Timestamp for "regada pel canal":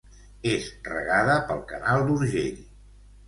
0.87-2.07